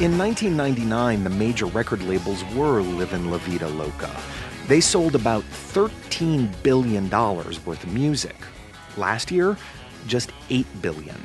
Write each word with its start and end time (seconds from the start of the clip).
In 0.00 0.18
1999, 0.18 1.22
the 1.22 1.30
major 1.30 1.66
record 1.66 2.02
labels 2.02 2.44
were 2.46 2.80
living 2.80 3.30
La 3.30 3.38
Vida 3.38 3.68
Loca. 3.68 4.10
They 4.66 4.80
sold 4.80 5.14
about 5.14 5.44
$13 5.44 6.50
billion 6.64 7.08
worth 7.08 7.68
of 7.68 7.94
music. 7.94 8.34
Last 8.96 9.30
year, 9.30 9.56
just 10.08 10.32
8 10.50 10.66
billion. 10.82 11.16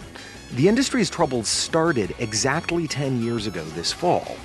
The 0.54 0.68
industry's 0.68 1.10
troubles 1.10 1.48
started 1.48 2.14
exactly 2.20 2.88
10 2.88 3.24
years 3.24 3.48
ago 3.48 3.64
this 3.70 3.92
fall. 3.92 4.38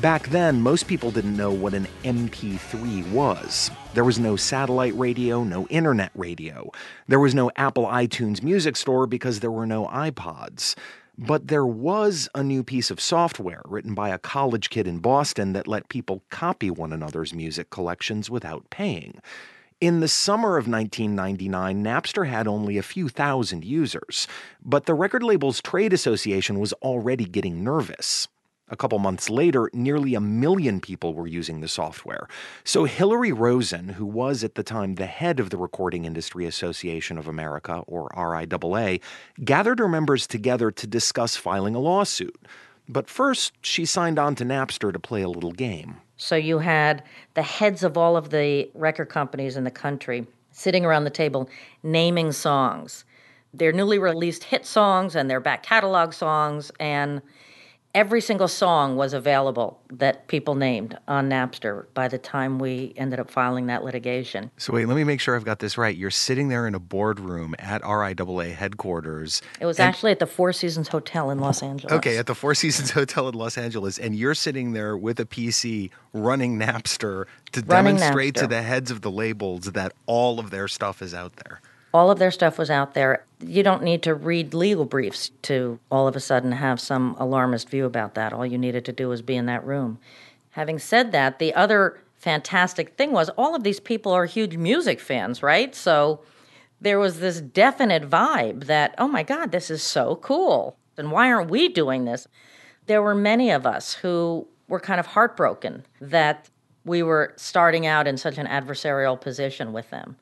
Back 0.00 0.26
then, 0.30 0.60
most 0.60 0.88
people 0.88 1.12
didn't 1.12 1.36
know 1.36 1.52
what 1.52 1.72
an 1.72 1.86
MP3 2.02 3.08
was. 3.12 3.70
There 3.94 4.04
was 4.04 4.18
no 4.18 4.34
satellite 4.34 4.96
radio, 4.96 5.44
no 5.44 5.68
internet 5.68 6.10
radio. 6.16 6.72
There 7.06 7.20
was 7.20 7.32
no 7.32 7.52
Apple 7.54 7.86
iTunes 7.86 8.42
music 8.42 8.74
store 8.74 9.06
because 9.06 9.38
there 9.38 9.52
were 9.52 9.66
no 9.66 9.86
iPods. 9.86 10.74
But 11.20 11.48
there 11.48 11.66
was 11.66 12.28
a 12.32 12.44
new 12.44 12.62
piece 12.62 12.92
of 12.92 13.00
software 13.00 13.62
written 13.64 13.92
by 13.92 14.10
a 14.10 14.18
college 14.18 14.70
kid 14.70 14.86
in 14.86 15.00
Boston 15.00 15.52
that 15.52 15.66
let 15.66 15.88
people 15.88 16.22
copy 16.30 16.70
one 16.70 16.92
another's 16.92 17.34
music 17.34 17.70
collections 17.70 18.30
without 18.30 18.70
paying. 18.70 19.20
In 19.80 19.98
the 19.98 20.06
summer 20.06 20.56
of 20.56 20.68
1999, 20.68 21.82
Napster 21.82 22.28
had 22.28 22.46
only 22.46 22.78
a 22.78 22.82
few 22.82 23.08
thousand 23.08 23.64
users, 23.64 24.28
but 24.64 24.86
the 24.86 24.94
Record 24.94 25.24
Labels 25.24 25.60
Trade 25.60 25.92
Association 25.92 26.60
was 26.60 26.72
already 26.74 27.24
getting 27.24 27.64
nervous. 27.64 28.28
A 28.70 28.76
couple 28.76 28.98
months 28.98 29.30
later, 29.30 29.70
nearly 29.72 30.14
a 30.14 30.20
million 30.20 30.80
people 30.80 31.14
were 31.14 31.26
using 31.26 31.60
the 31.60 31.68
software. 31.68 32.28
So 32.64 32.84
Hillary 32.84 33.32
Rosen, 33.32 33.90
who 33.90 34.04
was 34.04 34.44
at 34.44 34.54
the 34.54 34.62
time 34.62 34.94
the 34.94 35.06
head 35.06 35.40
of 35.40 35.50
the 35.50 35.56
Recording 35.56 36.04
Industry 36.04 36.46
Association 36.46 37.16
of 37.18 37.26
America, 37.26 37.82
or 37.86 38.08
RIAA, 38.10 39.00
gathered 39.44 39.78
her 39.78 39.88
members 39.88 40.26
together 40.26 40.70
to 40.70 40.86
discuss 40.86 41.36
filing 41.36 41.74
a 41.74 41.80
lawsuit. 41.80 42.36
But 42.88 43.08
first, 43.08 43.52
she 43.62 43.84
signed 43.84 44.18
on 44.18 44.34
to 44.36 44.44
Napster 44.44 44.92
to 44.92 44.98
play 44.98 45.22
a 45.22 45.28
little 45.28 45.52
game. 45.52 45.96
So 46.16 46.36
you 46.36 46.58
had 46.58 47.02
the 47.34 47.42
heads 47.42 47.82
of 47.82 47.96
all 47.96 48.16
of 48.16 48.30
the 48.30 48.70
record 48.74 49.08
companies 49.08 49.56
in 49.56 49.64
the 49.64 49.70
country 49.70 50.26
sitting 50.50 50.84
around 50.84 51.04
the 51.04 51.10
table 51.10 51.48
naming 51.82 52.32
songs, 52.32 53.04
their 53.54 53.72
newly 53.72 53.98
released 53.98 54.44
hit 54.44 54.66
songs 54.66 55.14
and 55.14 55.30
their 55.30 55.40
back 55.40 55.62
catalog 55.62 56.12
songs, 56.12 56.72
and 56.80 57.22
every 57.94 58.20
single 58.20 58.48
song 58.48 58.96
was 58.96 59.12
available 59.14 59.80
that 59.90 60.28
people 60.28 60.54
named 60.54 60.96
on 61.08 61.28
Napster 61.28 61.86
by 61.94 62.06
the 62.06 62.18
time 62.18 62.58
we 62.58 62.92
ended 62.96 63.18
up 63.18 63.30
filing 63.30 63.66
that 63.66 63.82
litigation. 63.82 64.50
So, 64.56 64.72
wait, 64.72 64.86
let 64.86 64.94
me 64.94 65.04
make 65.04 65.20
sure 65.20 65.34
I've 65.34 65.44
got 65.44 65.58
this 65.58 65.76
right. 65.78 65.96
You're 65.96 66.10
sitting 66.10 66.48
there 66.48 66.66
in 66.66 66.74
a 66.74 66.78
boardroom 66.78 67.54
at 67.58 67.82
RIAA 67.82 68.54
headquarters. 68.54 69.42
It 69.60 69.66
was 69.66 69.80
actually 69.80 70.12
at 70.12 70.18
the 70.18 70.26
Four 70.26 70.52
Seasons 70.52 70.88
Hotel 70.88 71.30
in 71.30 71.38
Los 71.38 71.62
Angeles. 71.62 71.92
Okay, 71.94 72.18
at 72.18 72.26
the 72.26 72.34
Four 72.34 72.54
Seasons 72.54 72.90
Hotel 72.92 73.28
in 73.28 73.34
Los 73.34 73.56
Angeles. 73.58 73.98
And 73.98 74.14
you're 74.14 74.34
sitting 74.34 74.72
there 74.72 74.96
with 74.96 75.18
a 75.18 75.24
PC 75.24 75.90
running 76.12 76.58
Napster 76.58 77.24
to 77.52 77.62
Running 77.66 77.96
demonstrate 77.96 78.34
Napster. 78.34 78.40
to 78.40 78.46
the 78.46 78.62
heads 78.62 78.90
of 78.90 79.00
the 79.00 79.10
labels 79.10 79.72
that 79.72 79.92
all 80.06 80.38
of 80.38 80.50
their 80.50 80.68
stuff 80.68 81.00
is 81.02 81.14
out 81.14 81.36
there. 81.36 81.60
all 81.94 82.10
of 82.10 82.18
their 82.18 82.30
stuff 82.30 82.58
was 82.58 82.70
out 82.70 82.94
there. 82.94 83.24
You 83.40 83.62
don't 83.62 83.82
need 83.82 84.02
to 84.02 84.14
read 84.14 84.54
legal 84.54 84.84
briefs 84.84 85.30
to 85.42 85.78
all 85.90 86.08
of 86.08 86.16
a 86.16 86.20
sudden 86.20 86.52
have 86.52 86.80
some 86.80 87.14
alarmist 87.18 87.68
view 87.68 87.84
about 87.84 88.14
that. 88.14 88.32
All 88.32 88.44
you 88.44 88.58
needed 88.58 88.84
to 88.86 88.92
do 88.92 89.08
was 89.08 89.22
be 89.22 89.36
in 89.36 89.46
that 89.46 89.64
room. 89.64 89.98
Having 90.50 90.80
said 90.80 91.12
that, 91.12 91.38
the 91.38 91.54
other 91.54 92.00
fantastic 92.16 92.96
thing 92.96 93.12
was 93.12 93.28
all 93.30 93.54
of 93.54 93.62
these 93.62 93.80
people 93.80 94.12
are 94.12 94.26
huge 94.26 94.56
music 94.56 94.98
fans, 94.98 95.42
right? 95.42 95.74
So 95.74 96.20
there 96.80 96.98
was 96.98 97.20
this 97.20 97.40
definite 97.40 98.08
vibe 98.08 98.64
that, 98.64 98.94
oh 98.98 99.08
my 99.08 99.22
God, 99.22 99.52
this 99.52 99.70
is 99.70 99.82
so 99.82 100.16
cool. 100.16 100.76
And 100.96 101.12
why 101.12 101.30
aren't 101.30 101.50
we 101.50 101.68
doing 101.68 102.04
this? 102.04 102.26
There 102.86 103.02
were 103.02 103.14
many 103.14 103.50
of 103.50 103.66
us 103.66 103.94
who 103.94 104.48
were 104.68 104.80
kind 104.80 104.98
of 104.98 105.06
heartbroken 105.06 105.86
that 106.00 106.48
we 106.84 107.02
were 107.02 107.34
starting 107.36 107.86
out 107.86 108.06
in 108.06 108.16
such 108.16 108.38
an 108.38 108.46
adversarial 108.46 109.20
position 109.20 109.72
with 109.72 109.90
them. 109.90 110.16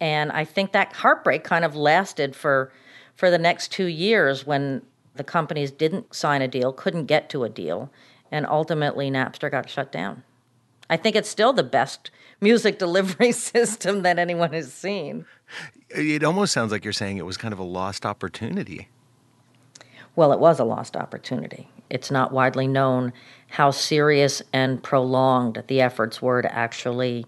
And 0.00 0.32
I 0.32 0.44
think 0.44 0.72
that 0.72 0.94
heartbreak 0.94 1.44
kind 1.44 1.64
of 1.64 1.76
lasted 1.76 2.34
for 2.34 2.72
for 3.14 3.30
the 3.30 3.38
next 3.38 3.70
2 3.72 3.84
years 3.84 4.46
when 4.46 4.82
the 5.14 5.24
companies 5.24 5.70
didn't 5.70 6.14
sign 6.14 6.40
a 6.40 6.48
deal, 6.48 6.72
couldn't 6.72 7.04
get 7.04 7.28
to 7.30 7.44
a 7.44 7.50
deal, 7.50 7.90
and 8.32 8.46
ultimately 8.46 9.10
Napster 9.10 9.50
got 9.50 9.68
shut 9.68 9.92
down. 9.92 10.22
I 10.88 10.96
think 10.96 11.14
it's 11.14 11.28
still 11.28 11.52
the 11.52 11.62
best 11.62 12.10
music 12.40 12.78
delivery 12.84 13.32
system 13.32 14.02
that 14.02 14.18
anyone 14.18 14.52
has 14.52 14.72
seen. 14.72 15.26
It 15.90 16.24
almost 16.24 16.52
sounds 16.52 16.72
like 16.72 16.84
you're 16.84 16.92
saying 16.92 17.18
it 17.18 17.26
was 17.26 17.36
kind 17.36 17.52
of 17.52 17.58
a 17.58 17.64
lost 17.64 18.06
opportunity. 18.06 18.88
Well, 20.16 20.32
it 20.32 20.40
was 20.40 20.58
a 20.58 20.64
lost 20.64 20.96
opportunity. 20.96 21.68
It's 21.88 22.10
not 22.10 22.32
widely 22.32 22.66
known 22.66 23.12
how 23.48 23.70
serious 23.70 24.42
and 24.52 24.82
prolonged 24.82 25.62
the 25.66 25.80
efforts 25.80 26.22
were 26.22 26.42
to 26.42 26.54
actually 26.54 27.26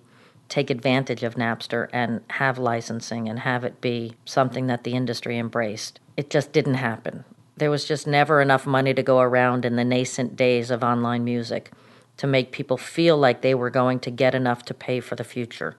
take 0.53 0.69
advantage 0.69 1.23
of 1.23 1.37
Napster 1.37 1.89
and 1.95 2.21
have 2.29 2.59
licensing 2.59 3.27
and 3.27 3.39
have 3.39 3.65
it 3.65 3.81
be 3.81 4.13
something 4.27 4.67
that 4.67 4.85
the 4.85 4.93
industry 4.93 5.39
embraced. 5.39 5.99
It 6.15 6.29
just 6.29 6.53
didn't 6.53 6.75
happen. 6.75 7.25
There 7.57 7.71
was 7.71 7.87
just 7.87 8.07
never 8.07 8.43
enough 8.43 8.67
money 8.67 8.93
to 8.93 9.03
go 9.03 9.21
around 9.21 9.65
in 9.65 9.77
the 9.77 9.85
nascent 9.85 10.37
days 10.37 10.71
of 10.71 10.85
online 10.85 11.25
music 11.25 11.73
to 12.19 12.27
make 12.27 12.53
people 12.53 12.77
feel 12.77 13.17
like 13.17 13.41
they 13.41 13.55
were 13.55 13.71
going 13.71 13.99
to 14.01 14.11
get 14.11 14.35
enough 14.35 14.63
to 14.67 14.75
pay 14.75 15.01
for 15.01 15.15
the 15.17 15.25
future. 15.25 15.71